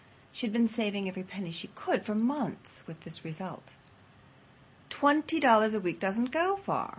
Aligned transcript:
She 0.31 0.47
had 0.47 0.51
been 0.51 0.67
saving 0.67 1.07
every 1.07 1.21
penny 1.21 1.51
she 1.51 1.67
could 1.75 2.03
for 2.03 2.15
months, 2.15 2.81
with 2.87 3.01
this 3.01 3.23
result. 3.23 3.73
Twenty 4.89 5.39
dollars 5.39 5.75
a 5.75 5.79
week 5.79 5.99
doesn't 5.99 6.31
go 6.31 6.55
far. 6.57 6.89